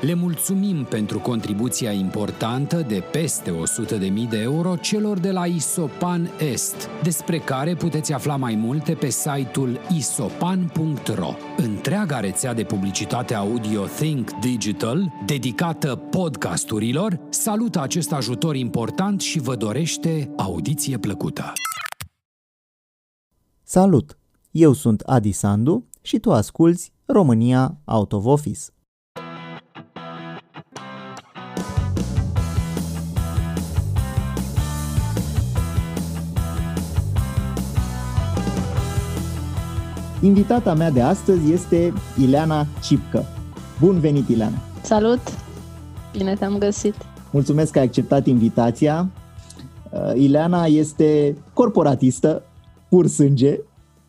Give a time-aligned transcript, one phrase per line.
[0.00, 6.88] Le mulțumim pentru contribuția importantă de peste 100.000 de euro celor de la Isopan Est,
[7.02, 11.34] despre care puteți afla mai multe pe site-ul isopan.ro.
[11.56, 19.56] Întreaga rețea de publicitate audio Think Digital, dedicată podcasturilor, salută acest ajutor important și vă
[19.56, 21.52] dorește audiție plăcută.
[23.62, 24.18] Salut!
[24.50, 28.60] Eu sunt Adi Sandu și tu asculți România Out of Office.
[40.22, 43.24] Invitata mea de astăzi este Ileana Cipcă.
[43.80, 44.56] Bun venit, Ileana!
[44.82, 45.20] Salut!
[46.12, 46.94] Bine te-am găsit!
[47.32, 49.10] Mulțumesc că ai acceptat invitația.
[49.92, 52.42] Uh, Ileana este corporatistă,
[52.88, 53.60] pur sânge,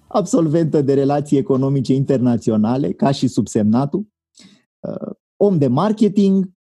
[0.08, 4.08] absolventă de relații economice internaționale, ca și subsemnatul,
[4.80, 6.52] uh, om de marketing,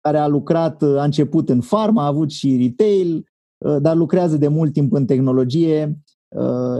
[0.00, 3.24] care a lucrat, a început în farma, a avut și retail,
[3.58, 6.19] uh, dar lucrează de mult timp în tehnologie Uh,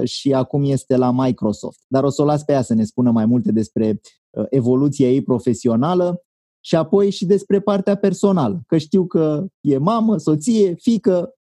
[0.05, 1.81] și acum este la Microsoft.
[1.89, 5.11] Dar o să o las pe ea să ne spună mai multe despre uh, evoluția
[5.11, 6.23] ei profesională
[6.65, 11.35] și apoi și despre partea personală, că știu că e mamă, soție, fică,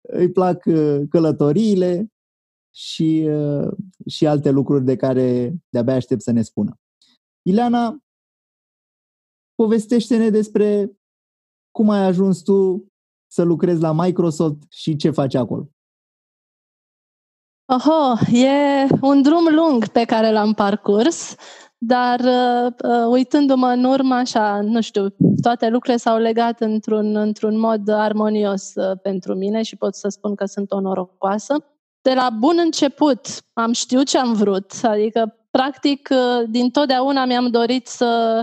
[0.00, 2.12] îi plac uh, călătoriile
[2.74, 3.28] și,
[4.06, 6.78] și alte lucruri de care de-abia aștept să ne spună.
[7.42, 7.98] Ileana,
[9.54, 10.98] povestește-ne despre
[11.70, 12.86] cum ai ajuns tu
[13.30, 15.68] să lucrezi la Microsoft și ce faci acolo.
[17.70, 21.34] Oho, e un drum lung pe care l-am parcurs,
[21.78, 25.06] dar uh, uh, uitându-mă în urmă, așa, nu știu,
[25.42, 30.34] toate lucrurile s-au legat într-un, într-un mod armonios uh, pentru mine și pot să spun
[30.34, 31.54] că sunt o norocoasă.
[32.02, 37.48] De la bun început am știut ce am vrut, adică practic uh, din totdeauna mi-am
[37.50, 38.42] dorit să,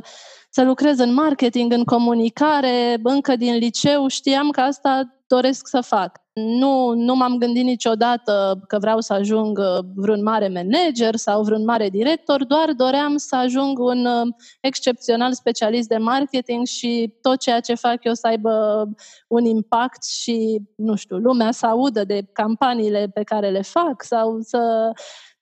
[0.49, 6.23] să lucrez în marketing, în comunicare, încă din liceu știam că asta doresc să fac.
[6.33, 11.63] Nu, nu m-am gândit niciodată că vreau să ajung uh, vreun mare manager sau vreun
[11.63, 17.59] mare director, doar doream să ajung un uh, excepțional specialist de marketing și tot ceea
[17.59, 18.85] ce fac eu să aibă
[19.27, 24.39] un impact și, nu știu, lumea să audă de campaniile pe care le fac sau
[24.41, 24.91] să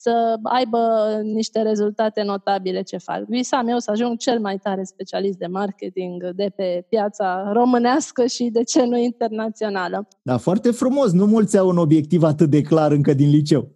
[0.03, 0.77] să aibă
[1.23, 3.23] niște rezultate notabile ce fac.
[3.27, 8.43] Visam eu să ajung cel mai tare specialist de marketing de pe piața românească și
[8.43, 10.07] de ce nu internațională.
[10.21, 11.11] Da, foarte frumos.
[11.11, 13.73] Nu mulți au un obiectiv atât de clar încă din liceu.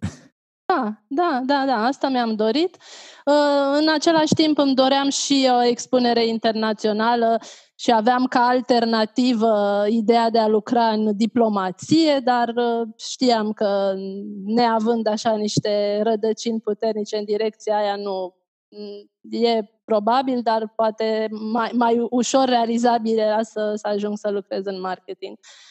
[0.74, 2.76] Da, da, da, da, asta mi-am dorit.
[3.24, 7.40] Uh, în același timp îmi doream și o expunere internațională
[7.74, 13.94] și aveam ca alternativă ideea de a lucra în diplomație, dar uh, știam că
[14.44, 18.34] neavând așa niște rădăcini puternice în direcția aia nu
[18.68, 19.10] mm,
[19.42, 24.80] e probabil, dar poate mai, mai ușor realizabil era să, să ajung să lucrez în
[24.80, 25.38] marketing.
[25.38, 25.67] Uh, Um,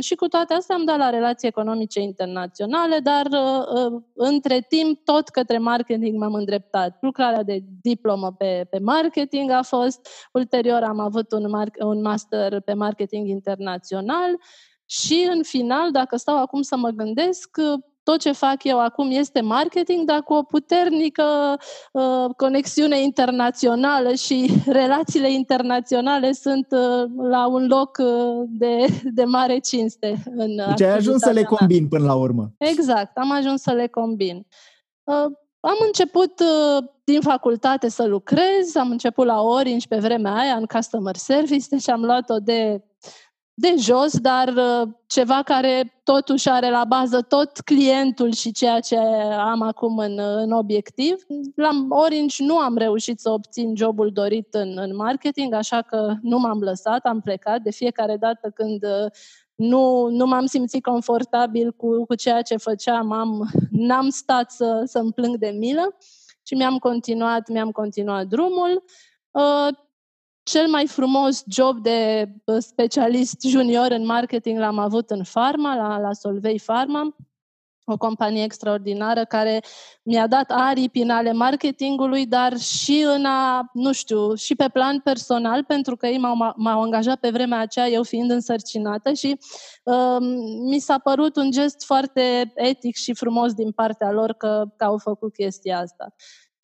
[0.00, 5.04] și cu toate astea am dat la relații economice internaționale, dar uh, uh, între timp
[5.04, 6.96] tot către marketing m-am îndreptat.
[7.00, 12.60] Lucrarea de diplomă pe, pe marketing a fost, ulterior am avut un, mar- un master
[12.60, 14.36] pe marketing internațional
[14.86, 17.56] și în final, dacă stau acum să mă gândesc,
[18.04, 21.24] tot ce fac eu acum este marketing, dar cu o puternică
[21.92, 24.50] uh, conexiune internațională și
[24.80, 30.22] relațiile internaționale sunt uh, la un loc uh, de, de mare cinste.
[30.36, 32.52] În deci ai ajuns să le combin până la urmă.
[32.58, 34.46] Exact, am ajuns să le combin.
[35.04, 40.54] Uh, am început uh, din facultate să lucrez, am început la Orange pe vremea aia
[40.54, 42.82] în customer service, deci am luat-o de
[43.56, 48.96] de jos, dar uh, ceva care totuși are la bază tot clientul și ceea ce
[49.38, 51.14] am acum în, în obiectiv.
[51.54, 56.38] La Orange nu am reușit să obțin jobul dorit în, în marketing, așa că nu
[56.38, 57.60] m-am lăsat, am plecat.
[57.60, 59.10] De fiecare dată când uh,
[59.54, 65.12] nu, nu m-am simțit confortabil cu, cu ceea ce făceam, am, n-am stat să, să-mi
[65.12, 65.96] plâng de milă
[66.42, 68.84] și mi-am continuat, mi-am continuat drumul.
[69.30, 69.68] Uh,
[70.44, 76.12] cel mai frumos job de specialist junior în marketing l-am avut în Pharma, la, la
[76.12, 77.16] Solvay Pharma,
[77.86, 79.62] o companie extraordinară care
[80.02, 85.00] mi-a dat aripi în ale marketingului, dar și în a, nu știu, și pe plan
[85.00, 89.38] personal, pentru că ei m-au, m-au angajat pe vremea aceea, eu fiind însărcinată și
[89.84, 90.16] uh,
[90.70, 94.98] mi s-a părut un gest foarte etic și frumos din partea lor că, că au
[94.98, 96.14] făcut chestia asta.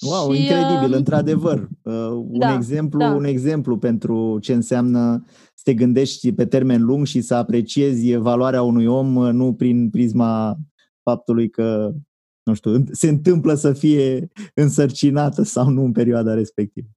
[0.00, 1.69] Wow, și, incredibil, uh, într-adevăr.
[1.82, 3.14] Uh, un, da, exemplu, da.
[3.14, 5.25] un exemplu pentru ce înseamnă
[5.55, 9.91] să te gândești pe termen lung și să apreciezi valoarea unui om uh, nu prin
[9.91, 10.56] prisma
[11.02, 11.94] faptului că,
[12.43, 16.88] nu știu, se întâmplă să fie însărcinată sau nu în perioada respectivă.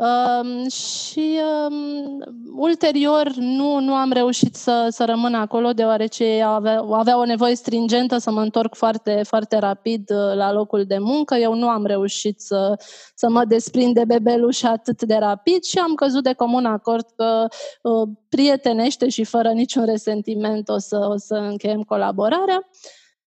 [0.00, 1.38] Um, și
[1.68, 2.18] um,
[2.56, 8.18] ulterior nu, nu am reușit să, să rămân acolo, deoarece avea, avea o nevoie stringentă
[8.18, 11.34] să mă întorc foarte, foarte rapid uh, la locul de muncă.
[11.34, 12.74] Eu nu am reușit să,
[13.14, 17.46] să mă desprind de bebeluș atât de rapid și am căzut de comun acord că
[17.82, 22.68] uh, prietenește și fără niciun resentiment o să, o să încheiem colaborarea.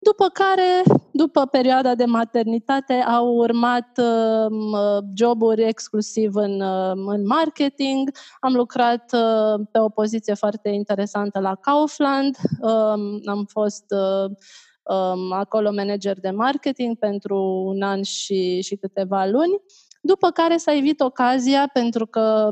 [0.04, 8.12] După care, după perioada de maternitate, au urmat uh, joburi exclusiv în, uh, în marketing.
[8.40, 12.38] Am lucrat uh, pe o poziție foarte interesantă la Kaufland.
[12.62, 12.70] Uh,
[13.26, 14.32] am fost uh,
[14.96, 19.62] um, acolo manager de marketing pentru un an și, și câteva luni.
[20.02, 22.50] După care s-a evit ocazia, pentru că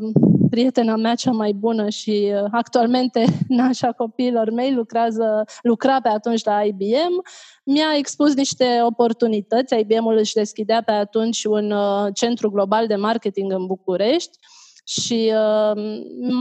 [0.51, 6.43] prietena mea cea mai bună și uh, actualmente nașa copiilor mei lucrează, lucra pe atunci
[6.43, 7.23] la IBM,
[7.63, 9.79] mi-a expus niște oportunități.
[9.79, 14.37] IBM-ul își deschidea pe atunci un uh, centru global de marketing în București
[14.83, 15.83] și uh,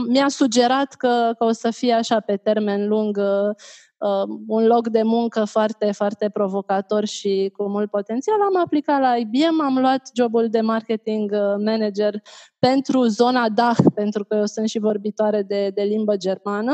[0.07, 3.55] mi-a sugerat că, că o să fie așa pe termen lung uh, uh,
[4.47, 8.41] un loc de muncă foarte, foarte provocator și cu mult potențial.
[8.41, 12.21] Am aplicat la IBM, am luat jobul de marketing uh, manager
[12.59, 16.73] pentru zona DAH, pentru că eu sunt și vorbitoare de, de limbă germană.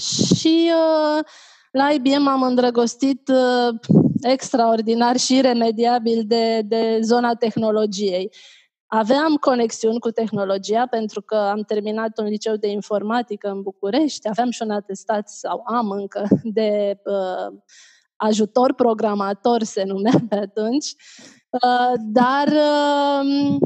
[0.00, 1.24] Și uh,
[1.70, 3.74] la IBM am îndrăgostit uh,
[4.22, 8.30] extraordinar și remediabil de, de zona tehnologiei.
[8.86, 14.50] Aveam conexiuni cu tehnologia pentru că am terminat un liceu de informatică în București, aveam
[14.50, 16.26] și un atestat, sau am încă,
[16.58, 17.58] de uh,
[18.16, 20.94] ajutor programator, se numea pe atunci,
[21.50, 23.56] uh, dar uh,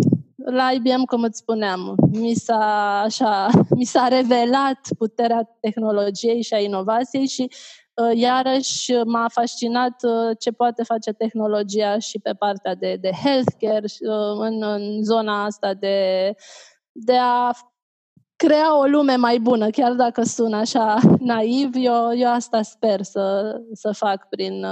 [0.44, 3.48] la IBM, cum îți spuneam, mi s-a, așa,
[3.78, 10.50] mi s-a revelat puterea tehnologiei și a inovației și Uh, iarăși m-a fascinat uh, ce
[10.50, 16.34] poate face tehnologia și pe partea de, de healthcare, uh, în, în zona asta de,
[16.92, 17.52] de a
[18.36, 23.56] crea o lume mai bună, chiar dacă sună așa naiv, eu, eu asta sper să,
[23.72, 24.66] să fac prin,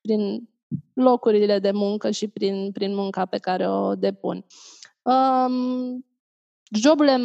[0.00, 0.48] prin
[0.94, 4.44] locurile de muncă și prin, prin munca pe care o depun.
[5.02, 6.04] Um,
[6.70, 7.16] joburile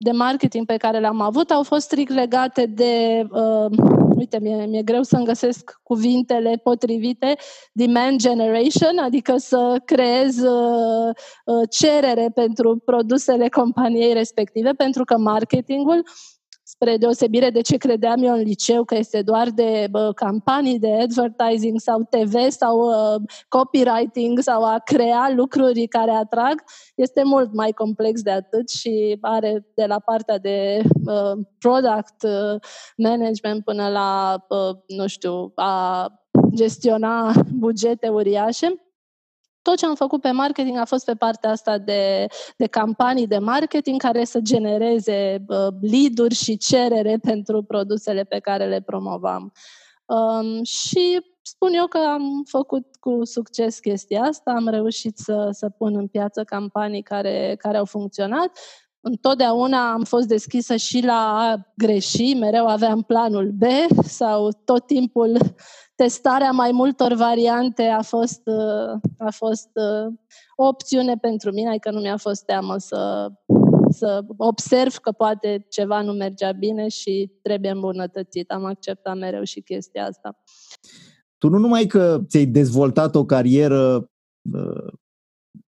[0.00, 3.70] de marketing pe care le-am avut au fost strict legate de uh,
[4.16, 7.36] uite, mi-e, mi-e greu să-mi găsesc cuvintele potrivite,
[7.72, 11.14] demand generation, adică să creez uh,
[11.44, 16.02] uh, cerere pentru produsele companiei respective, pentru că marketingul
[16.70, 20.92] spre deosebire de ce credeam eu în liceu, că este doar de bă, campanii de
[20.92, 26.62] advertising sau TV sau uh, copywriting sau a crea lucruri care atrag,
[26.94, 32.60] este mult mai complex de atât și are de la partea de uh, product uh,
[32.96, 36.06] management până la, uh, nu știu, a
[36.54, 38.87] gestiona bugete uriașe
[39.68, 42.26] tot ce am făcut pe marketing a fost pe partea asta de,
[42.56, 48.66] de campanii de marketing care să genereze uh, lead-uri și cerere pentru produsele pe care
[48.68, 49.52] le promovam.
[50.06, 55.68] Um, și spun eu că am făcut cu succes chestia asta, am reușit să, să
[55.68, 58.58] pun în piață campanii care, care au funcționat.
[59.00, 63.62] Întotdeauna am fost deschisă și la a greși, mereu aveam planul B
[64.02, 65.38] sau tot timpul
[66.02, 70.12] testarea mai multor variante a fost, uh, a fost uh,
[70.56, 73.28] o opțiune pentru mine, adică nu mi-a fost teamă să,
[73.90, 78.50] să observ că poate ceva nu mergea bine și trebuie îmbunătățit.
[78.50, 80.42] Am acceptat mereu și chestia asta.
[81.38, 84.10] Tu nu numai că ți-ai dezvoltat o carieră
[84.52, 84.92] uh,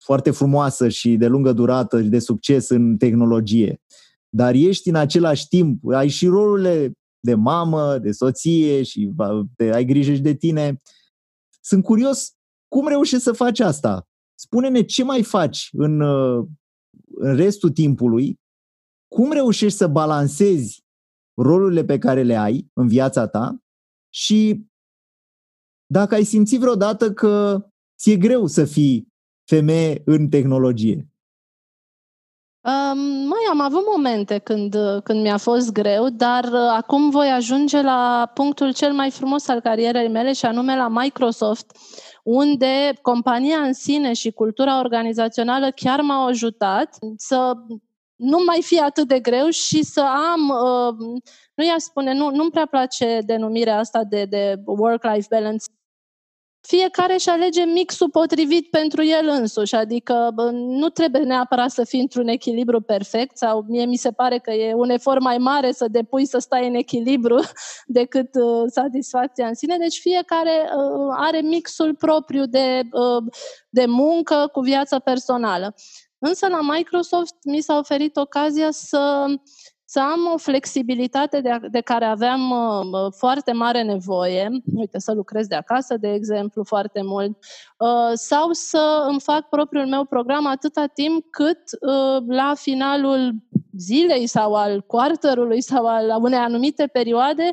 [0.04, 3.82] foarte frumoasă și de lungă durată și de succes în tehnologie,
[4.30, 9.14] dar ești în același timp, ai și rolurile de mamă, de soție și
[9.56, 10.82] de, ai grijă și de tine.
[11.62, 12.34] Sunt curios
[12.68, 14.08] cum reușești să faci asta.
[14.40, 16.02] Spune-ne ce mai faci în,
[17.16, 18.40] în restul timpului,
[19.16, 20.84] cum reușești să balancezi
[21.42, 23.60] rolurile pe care le ai în viața ta
[24.14, 24.68] și
[25.86, 27.66] dacă ai simțit vreodată că
[28.00, 29.08] ți-e greu să fii
[29.50, 31.08] femeie în tehnologie.
[32.62, 37.82] Um, mai am avut momente când, când mi-a fost greu, dar uh, acum voi ajunge
[37.82, 41.78] la punctul cel mai frumos al carierei mele și anume la Microsoft,
[42.24, 47.54] unde compania în sine și cultura organizațională chiar m-au ajutat să
[48.16, 51.22] nu mai fie atât de greu și să am, uh,
[51.54, 55.66] nu i-aș spune, nu, nu-mi prea place denumirea asta de, de work-life balance,
[56.62, 62.28] fiecare își alege mixul potrivit pentru el însuși, adică nu trebuie neapărat să fii într-un
[62.28, 66.26] echilibru perfect sau mie mi se pare că e un efort mai mare să depui
[66.26, 67.40] să stai în echilibru
[67.86, 73.24] decât uh, satisfacția în sine, deci fiecare uh, are mixul propriu de, uh,
[73.70, 75.76] de muncă cu viața personală.
[76.20, 79.26] Însă la Microsoft mi s-a oferit ocazia să
[79.92, 85.48] să am o flexibilitate de, de care aveam uh, foarte mare nevoie, uite, să lucrez
[85.48, 87.38] de acasă, de exemplu, foarte mult,
[87.78, 93.34] uh, sau să îmi fac propriul meu program atâta timp cât uh, la finalul
[93.78, 97.52] zilei sau al quarterului sau al unei anumite perioade,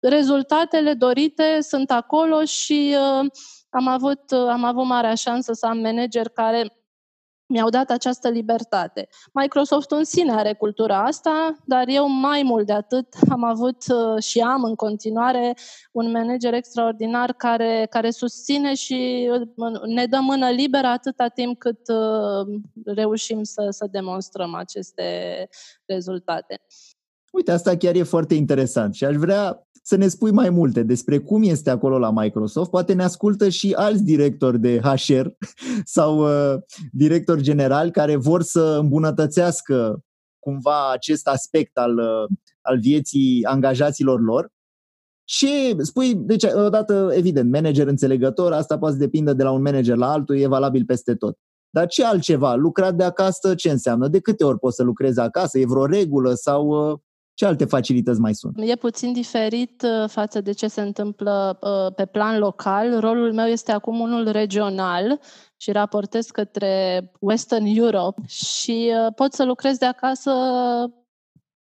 [0.00, 3.30] rezultatele dorite sunt acolo și uh,
[3.68, 6.83] am avut, uh, am avut marea șansă să am manager care
[7.46, 9.08] mi-au dat această libertate.
[9.32, 14.22] Microsoft în sine are cultura asta, dar eu mai mult de atât am avut uh,
[14.22, 15.56] și am în continuare
[15.92, 21.88] un manager extraordinar care, care susține și uh, ne dă mână liberă atâta timp cât
[21.88, 25.48] uh, reușim să, să demonstrăm aceste
[25.86, 26.60] rezultate.
[27.32, 31.18] Uite, asta chiar e foarte interesant și aș vrea să ne spui mai multe despre
[31.18, 32.70] cum este acolo la Microsoft.
[32.70, 35.26] Poate ne ascultă și alți directori de HR
[35.96, 36.60] sau uh,
[36.92, 40.02] directori generali care vor să îmbunătățească
[40.38, 44.52] cumva acest aspect al, uh, al vieții angajaților lor.
[45.24, 49.96] Și spui, deci odată, evident, manager înțelegător, asta poate să depindă de la un manager
[49.96, 51.38] la altul, e valabil peste tot.
[51.70, 52.54] Dar ce altceva?
[52.54, 54.08] Lucrat de acasă, ce înseamnă?
[54.08, 55.58] De câte ori poți să lucrezi acasă?
[55.58, 56.98] E vreo regulă sau uh,
[57.34, 58.54] ce alte facilități mai sunt?
[58.56, 63.00] E puțin diferit uh, față de ce se întâmplă uh, pe plan local.
[63.00, 65.20] Rolul meu este acum unul regional
[65.56, 70.30] și raportez către Western Europe și uh, pot să lucrez de acasă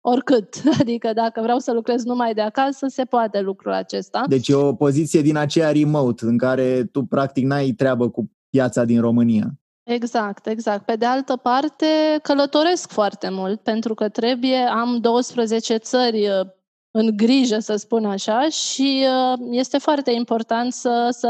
[0.01, 0.55] oricât.
[0.81, 4.25] Adică dacă vreau să lucrez numai de acasă, se poate lucrul acesta.
[4.29, 8.85] Deci e o poziție din aceea remote, în care tu practic n-ai treabă cu piața
[8.85, 9.59] din România.
[9.87, 10.85] Exact, exact.
[10.85, 11.87] Pe de altă parte,
[12.23, 16.47] călătoresc foarte mult pentru că trebuie, am 12 țări uh,
[16.91, 21.27] în grijă, să spun așa, și uh, este foarte important să, să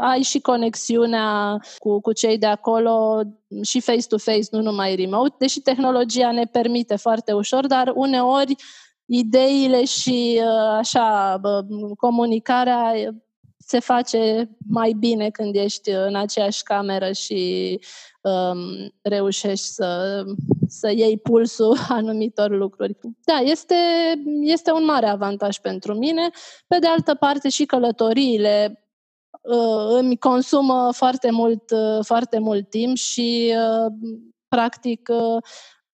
[0.00, 3.20] ai și conexiunea cu, cu cei de acolo
[3.62, 8.54] și face-to-face, nu numai remote, deși tehnologia ne permite foarte ușor, dar uneori
[9.04, 11.40] ideile și uh, așa
[11.96, 12.92] comunicarea
[13.72, 17.80] se face mai bine când ești în aceeași cameră și
[18.20, 18.58] um,
[19.02, 20.22] reușești să,
[20.66, 22.98] să iei pulsul anumitor lucruri.
[23.24, 23.74] Da, este,
[24.40, 26.30] este un mare avantaj pentru mine.
[26.66, 28.84] Pe de altă parte, și călătoriile
[29.40, 33.92] uh, îmi consumă foarte mult, uh, foarte mult timp și uh,
[34.48, 35.42] practic uh,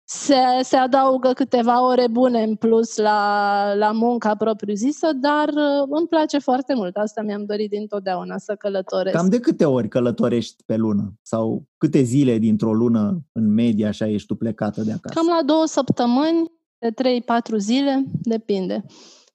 [0.06, 6.08] se, se adaugă câteva ore bune în plus la, la munca propriu-zisă, dar uh, îmi
[6.08, 6.96] place foarte mult.
[6.96, 9.16] Asta mi-am dorit dintotdeauna, să călătoresc.
[9.16, 11.14] Cam de câte ori călătorești pe lună?
[11.22, 15.20] Sau câte zile dintr-o lună, în medie, așa, ești tu plecată de acasă?
[15.20, 17.22] Cam la două săptămâni, de
[17.54, 18.86] 3-4 zile, depinde.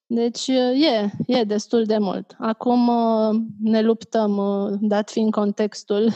[0.06, 2.36] Deci uh, e, e destul de mult.
[2.38, 4.40] Acum uh, ne luptăm,
[4.80, 6.12] dat fiind contextul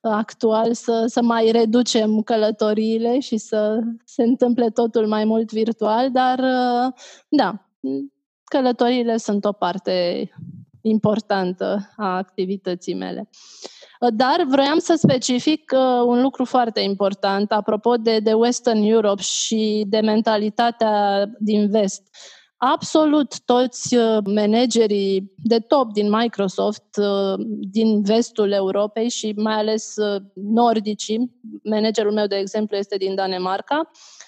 [0.00, 6.38] actual să, să mai reducem călătoriile și să se întâmple totul mai mult virtual, dar
[6.38, 6.92] uh,
[7.28, 7.68] da,
[8.44, 10.28] călătoriile sunt o parte
[10.80, 13.28] importantă a activității mele.
[14.14, 19.84] Dar vroiam să specific uh, un lucru foarte important apropo de, de Western Europe și
[19.88, 22.02] de mentalitatea din vest.
[22.60, 29.54] Uh, absolut toți uh, managerii de top din Microsoft, uh, din vestul Europei și mai
[29.54, 31.30] ales uh, nordicii,
[31.62, 34.19] managerul meu, de exemplu, este din Danemarca, Uh,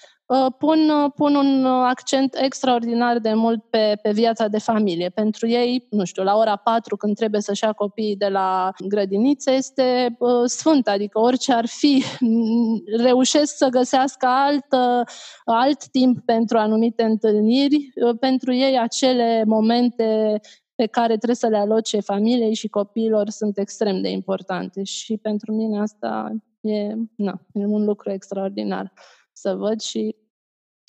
[0.58, 5.08] pun, uh, pun un accent extraordinar de mult pe, pe viața de familie.
[5.08, 9.50] Pentru ei, nu știu, la ora 4 când trebuie să-și ia copiii de la grădiniță
[9.50, 12.04] este uh, sfânt, adică orice ar fi,
[13.06, 15.06] reușesc să găsească alt, uh,
[15.44, 17.92] alt timp pentru anumite întâlniri.
[17.94, 20.40] Uh, pentru ei acele momente
[20.74, 25.52] pe care trebuie să le aloce familiei și copiilor sunt extrem de importante și pentru
[25.52, 28.92] mine asta e, na, e un lucru extraordinar
[29.32, 30.16] să văd și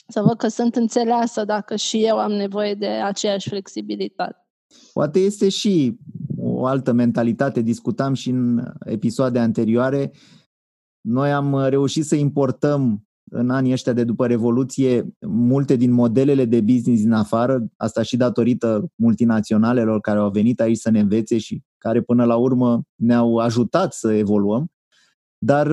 [0.07, 4.37] să văd că sunt înțeleasă dacă și eu am nevoie de aceeași flexibilitate.
[4.93, 5.97] Poate este și
[6.37, 10.11] o altă mentalitate, discutam și în episoade anterioare.
[11.01, 16.61] Noi am reușit să importăm în anii ăștia de după Revoluție multe din modelele de
[16.61, 21.61] business din afară, asta și datorită multinaționalelor care au venit aici să ne învețe și
[21.77, 24.71] care până la urmă ne-au ajutat să evoluăm.
[25.37, 25.67] Dar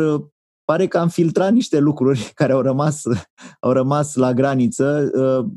[0.71, 3.03] pare că am filtrat niște lucruri care au rămas,
[3.61, 5.50] au rămas la graniță, uh,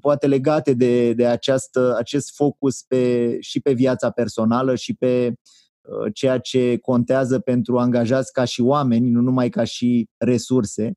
[0.00, 5.32] poate legate de, de această, acest focus pe, și pe viața personală și pe
[5.80, 10.92] uh, ceea ce contează pentru angajați ca și oameni, nu numai ca și resurse.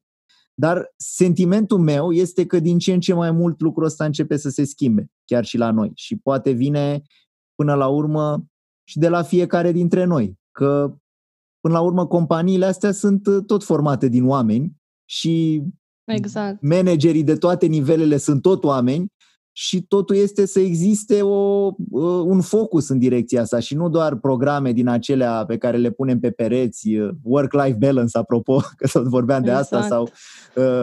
[0.53, 4.49] Dar sentimentul meu este că din ce în ce mai mult lucrul ăsta începe să
[4.49, 5.91] se schimbe, chiar și la noi.
[5.95, 7.01] Și poate vine
[7.55, 8.45] până la urmă
[8.83, 10.39] și de la fiecare dintre noi.
[10.51, 10.97] Că
[11.67, 14.71] până la urmă companiile astea sunt uh, tot formate din oameni
[15.05, 15.63] și
[16.05, 16.61] exact.
[16.61, 19.11] managerii de toate nivelele sunt tot oameni
[19.51, 24.15] și totul este să existe o, uh, un focus în direcția asta și nu doar
[24.15, 29.07] programe din acelea pe care le punem pe pereți, uh, work-life balance, apropo, că tot
[29.07, 29.93] vorbeam de asta, exact.
[29.93, 30.09] sau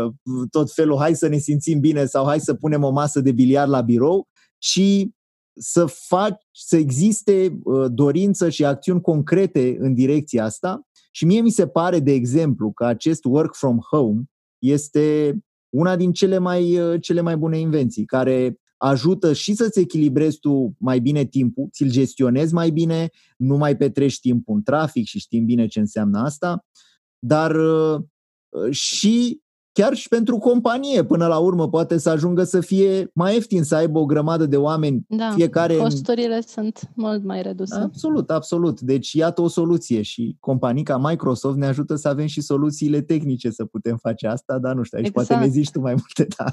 [0.05, 0.13] uh,
[0.51, 3.71] tot felul, hai să ne simțim bine sau hai să punem o masă de biliard
[3.71, 5.15] la birou, și
[5.57, 10.89] să faci, să existe uh, dorință și acțiuni concrete în direcția asta.
[11.11, 14.23] Și mie mi se pare, de exemplu, că acest work from home
[14.59, 20.39] este una din cele mai, uh, cele mai bune invenții, care ajută și să-ți echilibrezi
[20.39, 25.19] tu mai bine timpul, ți-l gestionezi mai bine, nu mai petrești timpul în trafic și
[25.19, 26.65] știm bine ce înseamnă asta,
[27.19, 28.03] dar uh,
[28.71, 29.43] și
[29.75, 33.75] chiar și pentru companie, până la urmă, poate să ajungă să fie mai ieftin, să
[33.75, 35.77] aibă o grămadă de oameni da, fiecare.
[35.77, 36.43] costurile în...
[36.43, 37.75] sunt mult mai reduse.
[37.75, 38.81] Absolut, absolut.
[38.81, 43.51] Deci iată o soluție și companii ca Microsoft ne ajută să avem și soluțiile tehnice
[43.51, 45.27] să putem face asta, dar nu știu, aici exact.
[45.27, 46.27] poate ne zici tu mai multe.
[46.39, 46.45] Da.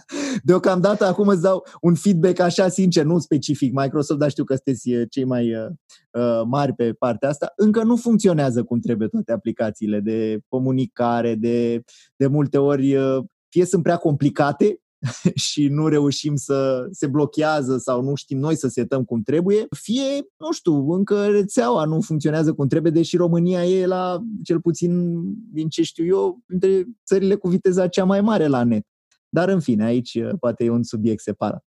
[0.44, 4.94] Deocamdată acum îți dau un feedback așa sincer, nu specific Microsoft, dar știu că sunteți
[4.94, 5.68] uh, cei mai uh,
[6.12, 7.54] uh, mari pe partea asta.
[7.56, 11.84] Încă nu funcționează cum trebuie toate aplicațiile de comunicare, de,
[12.16, 13.11] de multe ori uh,
[13.52, 14.82] fie sunt prea complicate
[15.50, 20.28] și nu reușim să se blochează sau nu știm noi să setăm cum trebuie, fie,
[20.38, 25.70] nu știu, încă rețeaua nu funcționează cum trebuie, deși România e la, cel puțin din
[25.70, 28.86] ce știu eu, între țările cu viteza cea mai mare la net.
[29.30, 31.66] Dar în fine, aici poate e un subiect separat.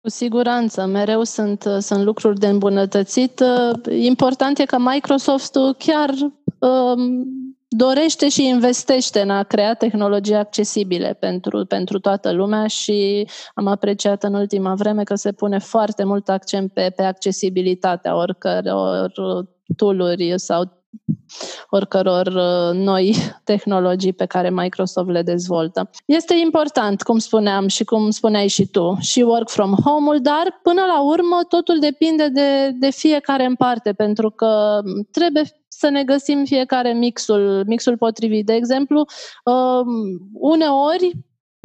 [0.00, 3.42] Cu siguranță, mereu sunt, sunt lucruri de îmbunătățit.
[3.90, 6.10] Important e că Microsoft chiar
[6.58, 7.41] um,
[7.76, 14.22] dorește și investește în a crea tehnologii accesibile pentru, pentru toată lumea și am apreciat
[14.22, 19.12] în ultima vreme că se pune foarte mult accent pe, pe accesibilitatea oricăror
[19.76, 20.80] tooluri sau
[21.70, 25.90] oricăror uh, noi tehnologii pe care Microsoft le dezvoltă.
[26.04, 30.80] Este important, cum spuneam și cum spuneai și tu, și work from home-ul, dar până
[30.80, 35.42] la urmă totul depinde de, de fiecare în parte, pentru că trebuie
[35.82, 38.46] să ne găsim fiecare mixul, mixul potrivit.
[38.46, 39.04] De exemplu,
[39.44, 39.86] uh,
[40.32, 41.12] uneori,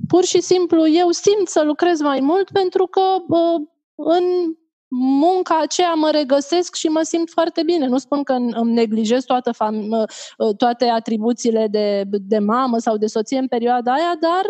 [0.08, 3.62] pur și simplu, eu simt să lucrez mai mult pentru că uh,
[3.96, 4.24] în
[5.00, 7.86] munca aceea mă regăsesc și mă simt foarte bine.
[7.88, 9.88] Nu spun că îmi neglijez toată fam-
[10.38, 14.46] uh, toate atribuțiile de, de mamă sau de soție în perioada aia, dar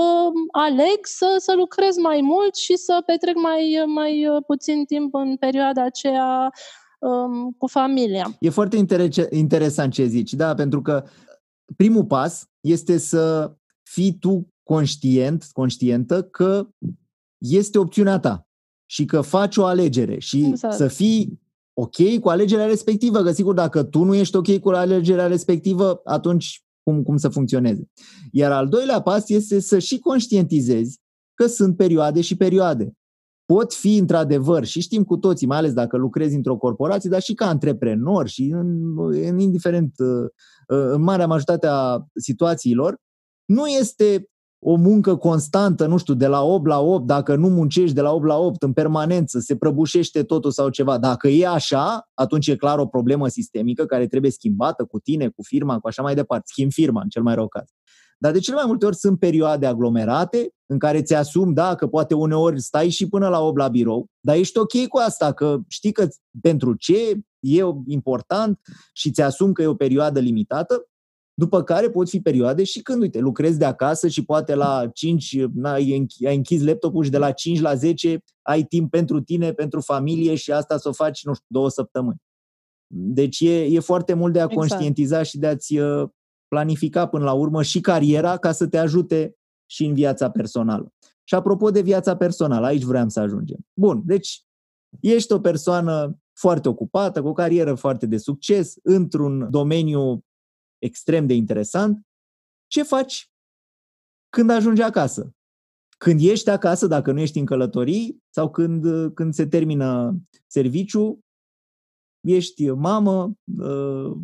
[0.00, 5.36] uh, aleg să, să lucrez mai mult și să petrec mai, mai puțin timp în
[5.36, 6.52] perioada aceea
[6.98, 8.36] um, cu familia.
[8.40, 11.04] E foarte inter- interesant ce zici, da, pentru că
[11.76, 16.68] primul pas este să fii tu conștient, conștientă că
[17.38, 18.48] este opțiunea ta
[18.90, 20.74] și că faci o alegere și exact.
[20.74, 21.40] să fii
[21.72, 26.64] ok cu alegerea respectivă, că sigur dacă tu nu ești ok cu alegerea respectivă, atunci
[26.82, 27.90] cum, cum să funcționeze.
[28.32, 31.00] Iar al doilea pas este să și conștientizezi
[31.34, 32.92] că sunt perioade și perioade
[33.46, 37.34] pot fi într-adevăr, și știm cu toții, mai ales dacă lucrezi într-o corporație, dar și
[37.34, 40.24] ca antreprenor și în, în indiferent, uh,
[40.78, 42.96] uh, în marea majoritate a situațiilor,
[43.44, 44.28] nu este
[44.58, 48.12] o muncă constantă, nu știu, de la 8 la 8, dacă nu muncești de la
[48.12, 50.98] 8 la 8 în permanență, se prăbușește totul sau ceva.
[50.98, 55.42] Dacă e așa, atunci e clar o problemă sistemică care trebuie schimbată cu tine, cu
[55.42, 56.44] firma, cu așa mai departe.
[56.46, 57.68] Schimb firma, în cel mai rău caz.
[58.18, 61.86] Dar de cele mai multe ori sunt perioade aglomerate în care ți asumi, da, că
[61.86, 65.58] poate uneori stai și până la 8 la birou, dar ești ok cu asta, că
[65.68, 66.08] știi că
[66.40, 68.60] pentru ce e important
[68.92, 70.88] și ți asumi că e o perioadă limitată,
[71.38, 75.36] după care pot fi perioade și când, uite, lucrezi de acasă și poate la 5,
[75.64, 80.34] ai închis laptopul și de la 5 la 10 ai timp pentru tine, pentru familie
[80.34, 82.22] și asta să o faci, nu știu, două săptămâni.
[82.94, 84.58] Deci e, e foarte mult de a exact.
[84.58, 86.08] conștientiza și de a-ți uh,
[86.48, 90.92] planifica până la urmă și cariera ca să te ajute și în viața personală.
[91.24, 93.66] Și apropo de viața personală, aici vreau să ajungem.
[93.72, 94.44] Bun, deci
[95.00, 100.24] ești o persoană foarte ocupată, cu o carieră foarte de succes, într-un domeniu
[100.78, 102.06] extrem de interesant.
[102.66, 103.30] Ce faci
[104.28, 105.30] când ajungi acasă?
[105.98, 111.18] Când ești acasă, dacă nu ești în călătorii, sau când, când se termină serviciu,
[112.20, 114.16] ești mamă, ă,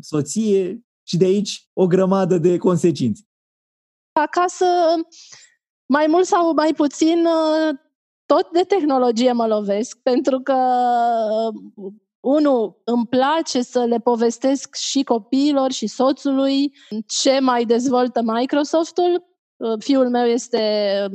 [0.00, 3.24] soție, și de aici o grămadă de consecințe.
[4.20, 4.66] Acasă,
[5.86, 7.26] mai mult sau mai puțin,
[8.26, 10.56] tot de tehnologie mă lovesc, pentru că
[12.20, 16.74] unu, îmi place să le povestesc și copiilor și soțului
[17.06, 19.29] ce mai dezvoltă Microsoftul.
[19.60, 20.58] Uh, fiul meu este,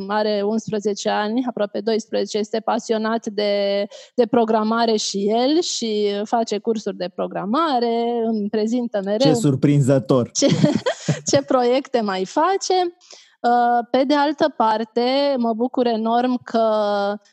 [0.08, 6.98] are 11 ani, aproape 12, este pasionat de, de programare și el și face cursuri
[6.98, 9.34] de programare, îmi prezintă mereu.
[9.34, 10.32] Ce surprinzător!
[10.32, 10.48] Ce,
[11.32, 12.96] ce proiecte mai face.
[13.46, 16.68] Uh, pe de altă parte, mă bucur enorm că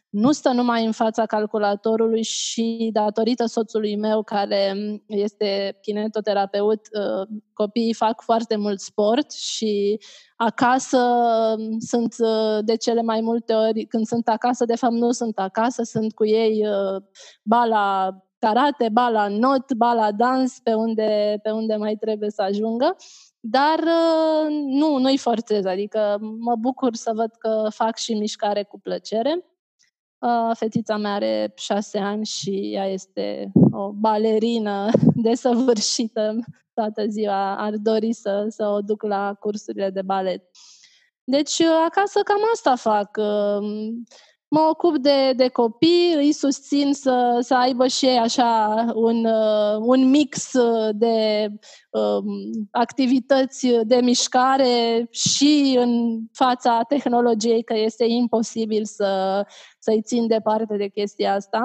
[0.08, 4.74] nu stă numai în fața calculatorului și datorită soțului meu care
[5.06, 10.00] este kinetoterapeut, uh, copiii fac foarte mult sport și
[10.36, 10.98] acasă
[11.78, 15.82] sunt uh, de cele mai multe ori, când sunt acasă, de fapt nu sunt acasă,
[15.82, 16.64] sunt cu ei
[17.42, 22.30] ba la karate, ba la not, ba la dans, pe unde, pe unde mai trebuie
[22.30, 22.96] să ajungă.
[23.44, 28.80] Dar uh, nu, nu-i forțez, adică mă bucur să văd că fac și mișcare cu
[28.80, 29.44] plăcere.
[30.18, 36.36] Uh, fetița mea are șase ani și ea este o balerină desăvârșită.
[36.74, 40.42] Toată ziua ar dori să, să o duc la cursurile de balet.
[41.24, 43.18] Deci, uh, acasă cam asta fac
[44.52, 49.76] mă ocup de, de copii, îi susțin să, să aibă și ei așa un, uh,
[49.78, 50.50] un mix
[50.92, 51.48] de
[51.90, 52.24] um,
[52.70, 59.42] activități de mișcare și în fața tehnologiei, că este imposibil să,
[59.78, 61.62] să-i țin departe de chestia asta.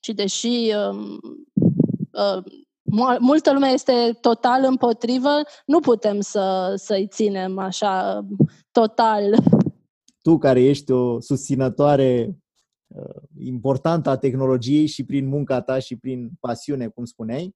[0.00, 1.20] Și deși um,
[2.12, 2.42] uh,
[3.18, 8.26] multă lume este total împotrivă, nu putem să, să-i ținem așa
[8.70, 9.34] total
[10.26, 12.36] tu care ești o susținătoare
[12.86, 17.54] uh, importantă a tehnologiei și prin munca ta și prin pasiune, cum spuneai,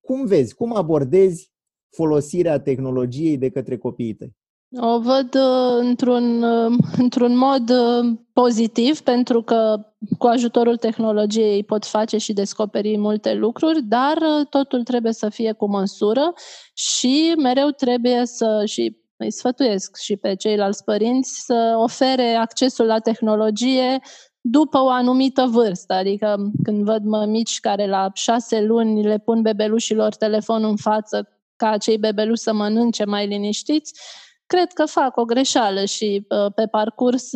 [0.00, 1.52] cum vezi, cum abordezi
[1.90, 4.36] folosirea tehnologiei de către copiii tăi?
[4.80, 9.86] O văd uh, într-un, uh, într-un mod uh, pozitiv, pentru că
[10.18, 15.52] cu ajutorul tehnologiei pot face și descoperi multe lucruri, dar uh, totul trebuie să fie
[15.52, 16.32] cu măsură
[16.74, 22.98] și mereu trebuie să, și îi sfătuiesc și pe ceilalți părinți să ofere accesul la
[22.98, 24.00] tehnologie
[24.40, 25.92] după o anumită vârstă.
[25.92, 31.68] Adică când văd mămici care la șase luni le pun bebelușilor telefonul în față ca
[31.68, 34.00] acei bebeluși să mănânce mai liniștiți,
[34.46, 37.30] cred că fac o greșeală și pe parcurs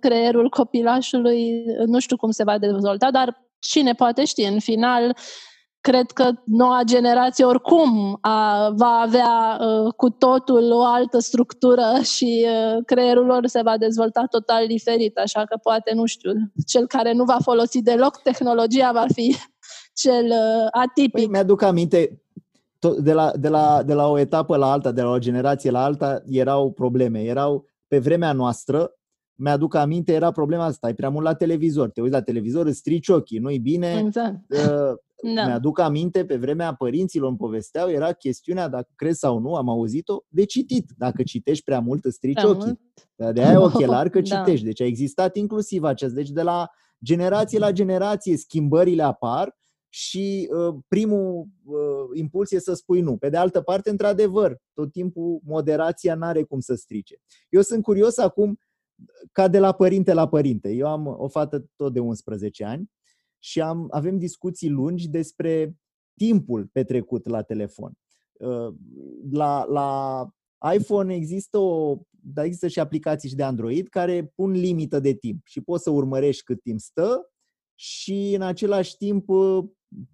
[0.00, 5.16] creierul copilașului nu știu cum se va dezvolta, dar cine poate ști, în final
[5.88, 12.46] cred că noua generație oricum a, va avea uh, cu totul o altă structură și
[12.46, 16.30] uh, creierul lor se va dezvolta total diferit, așa că poate, nu știu,
[16.66, 19.36] cel care nu va folosi deloc tehnologia va fi
[20.02, 21.12] cel uh, atipic.
[21.12, 22.22] Păi, mi-aduc aminte,
[22.98, 25.84] de la, de, la, de la o etapă la alta, de la o generație la
[25.84, 27.20] alta, erau probleme.
[27.20, 28.92] Erau, pe vremea noastră,
[29.34, 32.78] mi-aduc aminte, era problema asta, ai prea mult la televizor, te uiți la televizor, îți
[32.78, 34.36] strici ochii, nu-i bine, exact.
[34.48, 34.94] uh,
[35.32, 35.46] da.
[35.46, 40.24] Mi-aduc aminte, pe vremea părinților îmi povesteau, era chestiunea, dacă crezi sau nu, am auzit-o,
[40.28, 40.92] de citit.
[40.96, 42.78] Dacă citești prea mult, îți strici prea ochii.
[43.16, 43.34] Mult?
[43.34, 44.36] De aia oh, ochelar că da.
[44.36, 44.64] citești.
[44.64, 46.14] Deci a existat inclusiv acest.
[46.14, 46.70] Deci de la
[47.04, 49.56] generație la generație schimbările apar
[49.88, 51.76] și uh, primul uh,
[52.12, 53.16] impuls e să spui nu.
[53.16, 57.16] Pe de altă parte, într-adevăr, tot timpul moderația n-are cum să strice.
[57.48, 58.58] Eu sunt curios acum,
[59.32, 60.70] ca de la părinte la părinte.
[60.70, 62.90] Eu am o fată tot de 11 ani
[63.44, 65.76] și am, avem discuții lungi despre
[66.16, 67.92] timpul petrecut la telefon.
[68.32, 68.74] Uh,
[69.30, 70.28] la, la
[70.74, 75.46] iPhone există o, dar există și aplicații și de Android care pun limită de timp
[75.46, 77.32] și poți să urmărești cât timp stă
[77.74, 79.64] și în același timp uh,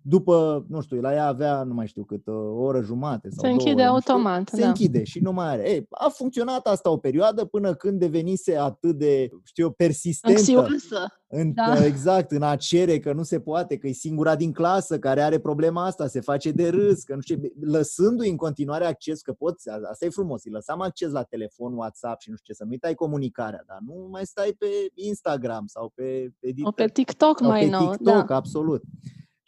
[0.02, 3.50] după, nu știu, la ea avea, nu mai știu cât, o oră jumate sau Se
[3.50, 4.46] închide două, automat.
[4.46, 4.68] Știu, se da.
[4.68, 5.70] închide și nu mai are.
[5.70, 10.38] Ei, a funcționat asta o perioadă până când devenise atât de, știu eu, persistentă.
[10.38, 11.14] Anxioasă.
[11.32, 11.84] În, da.
[11.86, 15.38] Exact, în a cere că nu se poate, că e singura din clasă care are
[15.38, 19.68] problema asta, se face de râs, că nu știu, lăsându-i în continuare acces, că poți,
[19.68, 22.78] asta e frumos, îi lăsam acces la telefon, WhatsApp și nu știu ce, să nu-i
[22.78, 26.32] tai comunicarea, dar nu mai stai pe Instagram sau pe...
[26.40, 27.90] Edit- o pe TikTok sau mai pe nou.
[27.90, 28.36] TikTok, da.
[28.36, 28.82] absolut.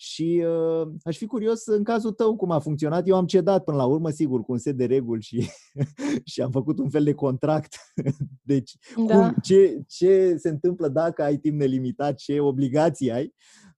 [0.05, 3.09] Și uh, aș fi curios în cazul tău cum a funcționat.
[3.09, 5.49] Eu am cedat până la urmă, sigur, cu un set de reguli și,
[6.33, 7.77] și am făcut un fel de contract.
[8.43, 8.73] Deci,
[9.07, 9.15] da.
[9.15, 13.35] cum, ce, ce se întâmplă dacă ai timp nelimitat, ce obligații ai.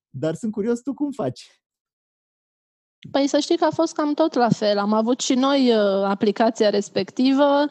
[0.09, 1.64] Dar sunt curios tu cum faci.
[3.11, 4.77] Păi să știi că a fost cam tot la fel.
[4.77, 7.65] Am avut și noi uh, aplicația respectivă.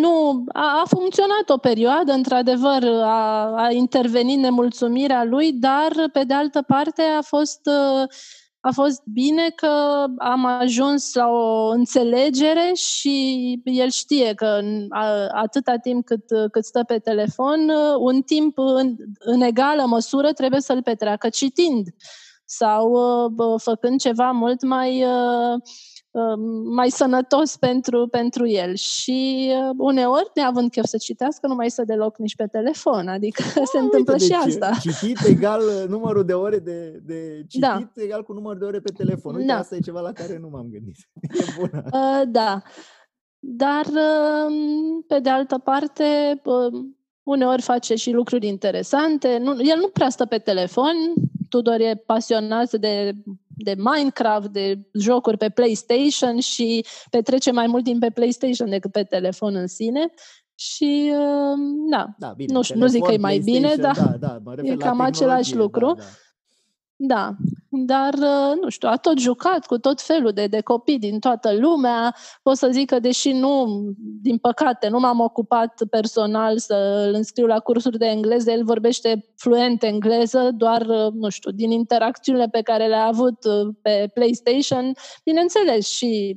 [0.00, 6.34] Nu, a, a funcționat o perioadă, într-adevăr, a, a intervenit nemulțumirea lui, dar pe de
[6.34, 8.08] altă parte a fost uh,
[8.60, 14.60] a fost bine că am ajuns la o înțelegere și el știe că
[15.32, 20.82] atâta timp cât, cât stă pe telefon, un timp în, în egală măsură trebuie să-l
[20.82, 21.86] petreacă citind
[22.48, 22.90] sau
[23.36, 25.60] uh, făcând ceva mult mai uh,
[26.10, 28.74] Um, mai sănătos pentru, pentru el.
[28.74, 33.08] Și uh, uneori, neavând chef să citească, nu mai stă deloc nici pe telefon.
[33.08, 34.70] Adică A, se întâmplă uite, și deci, asta.
[34.80, 37.88] Citit egal uh, numărul de ore de, de citit da.
[37.94, 39.34] egal cu numărul de ore pe telefon.
[39.34, 39.58] Uite, da.
[39.58, 40.96] asta e ceva la care nu m-am gândit.
[41.40, 41.82] E bună.
[41.92, 42.62] Uh, da.
[43.38, 44.54] Dar, uh,
[45.06, 46.80] pe de altă parte, uh,
[47.22, 49.38] uneori face și lucruri interesante.
[49.38, 50.94] Nu, el nu prea stă pe telefon.
[51.48, 53.12] Tudor e pasionat de
[53.60, 59.02] de Minecraft, de jocuri pe PlayStation și petrece mai mult timp pe PlayStation decât pe
[59.02, 60.10] telefon în sine.
[60.54, 61.58] Și, uh,
[61.90, 64.76] da, da bine, nu, știu, nu zic că e mai bine, dar da, da, e
[64.76, 65.86] cam același lucru.
[65.86, 66.04] Da, da.
[67.00, 67.36] Da,
[67.86, 71.52] dar, uh, nu știu, a tot jucat cu tot felul de, de copii din toată
[71.58, 72.14] lumea.
[72.42, 73.66] Pot să zic că, deși nu,
[74.22, 79.32] din păcate, nu m-am ocupat personal să îl înscriu la cursuri de engleză, el vorbește
[79.36, 84.92] fluent engleză, doar, uh, nu știu, din interacțiunile pe care le-a avut uh, pe PlayStation,
[85.24, 86.36] bineînțeles, și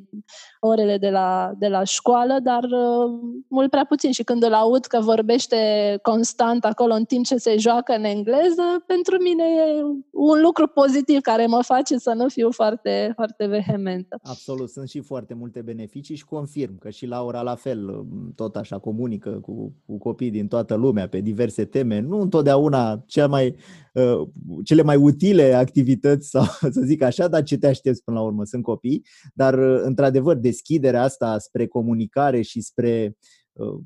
[0.60, 3.12] orele de la, de la școală, dar uh,
[3.48, 4.12] mult prea puțin.
[4.12, 5.58] Și când îl aud că vorbește
[6.02, 11.22] constant acolo în timp ce se joacă în engleză, pentru mine e un lucru pozitiv
[11.32, 14.20] care mă face să nu fiu foarte, foarte vehementă.
[14.24, 18.80] Absolut, sunt și foarte multe beneficii și confirm că și Laura la fel, tot așa
[18.80, 22.00] comunică cu, cu copii din toată lumea pe diverse teme.
[22.00, 23.56] Nu întotdeauna cea mai,
[23.94, 24.28] uh,
[24.64, 26.44] cele mai utile activități, sau
[26.76, 28.44] să zic așa, dar ce te aștepți până la urmă?
[28.44, 33.18] Sunt copii, dar uh, într-adevăr de deschiderea asta spre comunicare și spre,
[33.52, 33.80] uh,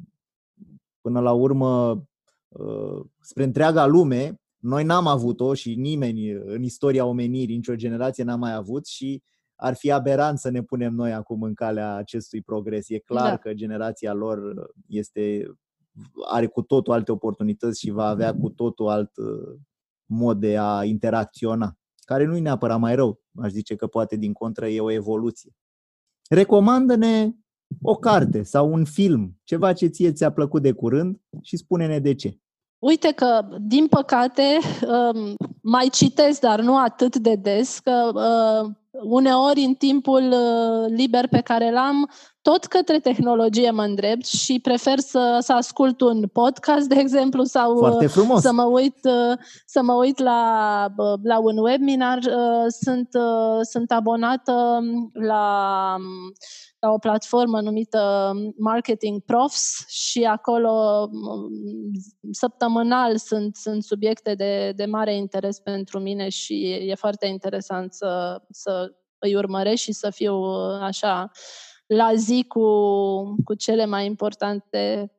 [1.02, 2.04] până la urmă,
[2.48, 8.36] uh, spre întreaga lume, noi n-am avut-o și nimeni în istoria omenirii, nicio generație n-a
[8.36, 9.24] mai avut și
[9.56, 12.90] ar fi aberant să ne punem noi acum în calea acestui progres.
[12.90, 13.38] E clar da.
[13.38, 15.46] că generația lor este
[16.28, 19.60] are cu totul alte oportunități și va avea cu totul alt uh,
[20.06, 23.22] mod de a interacționa, care nu e neapărat mai rău.
[23.36, 25.56] Aș zice că poate din contră e o evoluție.
[26.30, 27.32] Recomandă-ne
[27.82, 32.16] o carte sau un film, ceva ce ție ți-a plăcut de curând și spune-ne de
[32.16, 32.40] ce.
[32.86, 38.70] Uite că, din păcate, um, mai citesc, dar nu atât de des, că uh,
[39.04, 42.10] uneori în timpul uh, liber pe care l-am,
[42.42, 47.78] tot către tehnologie mă îndrept și prefer să, să ascult un podcast, de exemplu, sau
[47.78, 48.42] Foarte frumos.
[48.42, 48.98] să mă uit,
[49.66, 50.86] să mă uit la,
[51.24, 52.20] la un webinar.
[52.68, 53.10] Sunt,
[53.62, 54.80] sunt abonată
[55.14, 55.96] la,
[56.86, 61.08] la o platformă numită Marketing Profs și acolo
[62.32, 68.42] săptămânal sunt, sunt subiecte de, de mare interes pentru mine și e foarte interesant să,
[68.50, 70.34] să îi urmăresc și să fiu
[70.82, 71.32] așa
[71.86, 72.68] la zi cu,
[73.44, 75.12] cu cele mai importante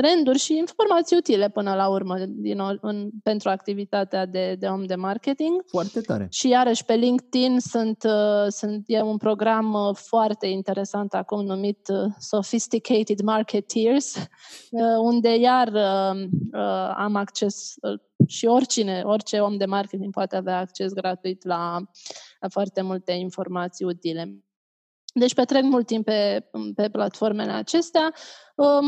[0.00, 4.94] trenduri și informații utile până la urmă din, în, pentru activitatea de, de om de
[4.94, 5.62] marketing.
[5.66, 6.26] Foarte tare.
[6.30, 11.88] Și iarăși pe LinkedIn sunt, uh, sunt, e un program uh, foarte interesant acum numit
[11.88, 19.56] uh, Sophisticated Marketeers, uh, unde iar uh, uh, am acces uh, și oricine, orice om
[19.56, 21.78] de marketing poate avea acces gratuit la,
[22.40, 24.45] la foarte multe informații utile.
[25.18, 28.12] Deci petrec mult timp pe, pe platformele acestea.
[28.54, 28.86] Um,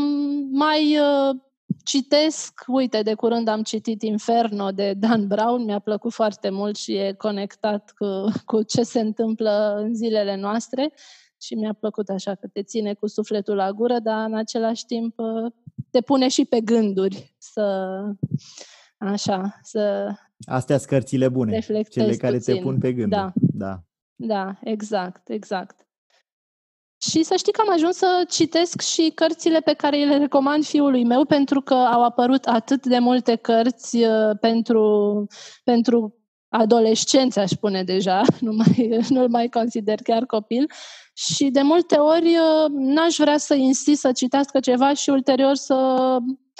[0.51, 1.35] mai uh,
[1.83, 6.95] citesc, uite, de curând am citit Inferno de Dan Brown, mi-a plăcut foarte mult și
[6.95, 8.05] e conectat cu,
[8.45, 10.93] cu ce se întâmplă în zilele noastre
[11.41, 15.17] și mi-a plăcut așa că te ține cu sufletul la gură, dar în același timp
[15.17, 15.51] uh,
[15.91, 17.97] te pune și pe gânduri să
[18.97, 20.11] așa, să
[20.45, 22.55] Astea sunt cărțile bune, cele care puțin.
[22.55, 23.21] te pun pe gânduri.
[23.21, 23.33] Da.
[23.53, 23.83] da.
[24.15, 25.88] Da, exact, exact.
[27.01, 31.03] Și să știi că am ajuns să citesc și cărțile pe care le recomand fiului
[31.03, 35.27] meu, pentru că au apărut atât de multe cărți uh, pentru,
[35.63, 36.15] pentru
[36.49, 40.71] adolescenți, aș spune deja, nu mai, nu-l mai consider chiar copil.
[41.13, 46.17] Și de multe ori uh, n-aș vrea să insist să citească ceva și ulterior să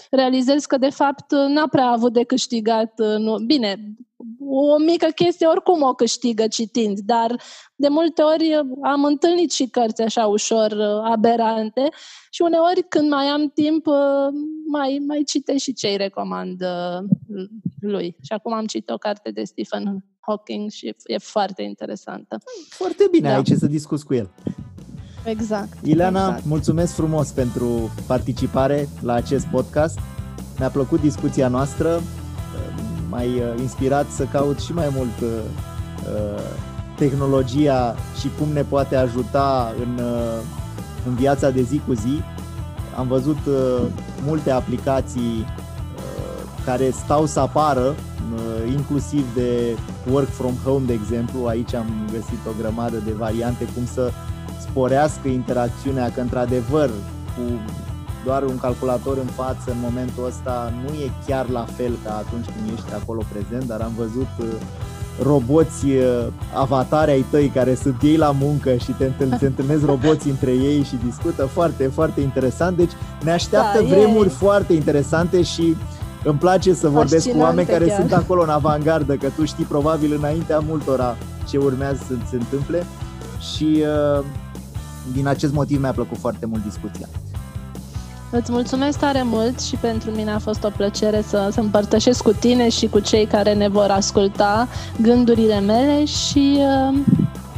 [0.09, 2.99] realizez că de fapt n-a prea avut de câștigat.
[2.99, 3.37] Uh, nu.
[3.37, 3.95] Bine,
[4.39, 7.41] o mică chestie oricum o câștigă citind, dar
[7.75, 11.89] de multe ori am întâlnit și cărți așa ușor uh, aberante
[12.29, 13.95] și uneori când mai am timp uh,
[14.71, 17.07] mai, mai citesc și ce îi recomand uh,
[17.81, 18.15] lui.
[18.21, 22.37] Și acum am citit o carte de Stephen Hawking și e foarte interesantă.
[22.69, 23.35] Foarte bine, da.
[23.35, 24.29] ai ce să discuți cu el.
[25.25, 25.85] Exact.
[25.85, 26.45] Ileana, exact.
[26.45, 29.99] mulțumesc frumos pentru participare la acest podcast.
[30.57, 32.01] Mi-a plăcut discuția noastră
[33.09, 35.29] mai uh, inspirat să caut și mai mult uh,
[36.13, 36.43] uh,
[36.95, 39.99] tehnologia și cum ne poate ajuta în,
[41.07, 42.21] în viața de zi cu zi.
[42.97, 43.37] Am văzut
[44.25, 45.45] multe aplicații
[46.65, 47.95] care stau să apară,
[48.71, 49.77] inclusiv de
[50.11, 51.45] work from home, de exemplu.
[51.45, 54.11] Aici am găsit o grămadă de variante cum să
[54.59, 56.89] sporească interacțiunea, că într-adevăr
[57.35, 57.41] cu
[58.25, 62.45] doar un calculator în față în momentul ăsta nu e chiar la fel ca atunci
[62.45, 64.45] când ești acolo prezent, dar am văzut uh,
[65.23, 69.05] roboți uh, avatare ai tăi care sunt ei la muncă și te,
[69.39, 72.77] te întâlnesc roboți între ei și discută foarte, foarte interesant.
[72.77, 72.91] Deci
[73.23, 74.31] ne așteaptă da, vremuri e.
[74.31, 75.75] foarte interesante și
[76.23, 77.99] îmi place să vorbesc Fascinante cu oameni care chiar.
[77.99, 81.15] sunt acolo în avangardă, că tu știi probabil înaintea multora
[81.49, 82.85] ce urmează să se întâmple
[83.53, 83.83] și
[84.17, 84.23] uh,
[85.13, 87.07] din acest motiv mi-a plăcut foarte mult discuția.
[88.31, 92.31] Îți mulțumesc tare mult și pentru mine a fost o plăcere să, să împărtășesc cu
[92.31, 94.67] tine și cu cei care ne vor asculta
[95.01, 96.97] gândurile mele și uh,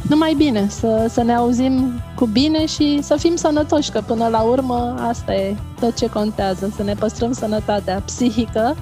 [0.08, 4.40] numai bine, să, să ne auzim cu bine și să fim sănătoși, că până la
[4.40, 8.76] urmă asta e tot ce contează, să ne păstrăm sănătatea psihică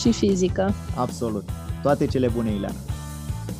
[0.00, 0.74] și fizică.
[0.94, 1.48] Absolut.
[1.82, 2.74] Toate cele bune, Ileana.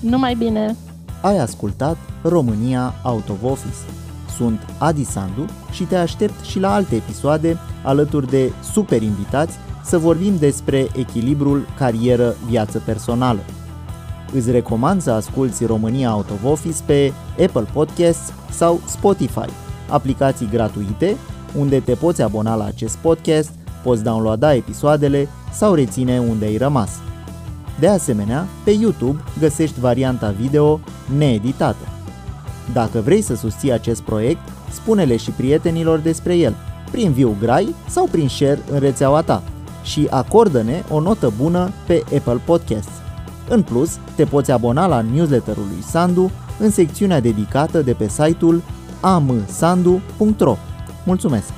[0.00, 0.76] Numai bine.
[1.20, 3.76] Ai ascultat România Out of Office
[4.40, 9.98] sunt Adi Sandu și te aștept și la alte episoade alături de super invitați să
[9.98, 13.40] vorbim despre echilibrul carieră-viață personală.
[14.32, 19.50] Îți recomand să asculti România Out of Office pe Apple Podcasts sau Spotify,
[19.88, 21.16] aplicații gratuite
[21.58, 23.50] unde te poți abona la acest podcast,
[23.82, 26.90] poți downloada episoadele sau reține unde ai rămas.
[27.78, 30.80] De asemenea, pe YouTube găsești varianta video
[31.16, 31.89] needitată.
[32.72, 36.54] Dacă vrei să susții acest proiect, spune-le și prietenilor despre el,
[36.90, 39.42] prin viu grai sau prin share în rețeaua ta
[39.82, 42.90] și acordă-ne o notă bună pe Apple Podcasts.
[43.48, 48.62] În plus, te poți abona la newsletterul lui Sandu în secțiunea dedicată de pe site-ul
[49.00, 50.56] amsandu.ro.
[51.04, 51.52] Mulțumesc!